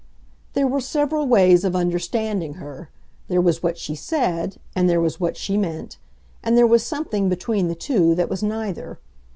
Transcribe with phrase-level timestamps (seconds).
[0.53, 2.89] There were several ways of understanding her:
[3.27, 5.99] there was what she said, and there was what she meant,
[6.41, 8.97] and there was something, between the two, that was neither.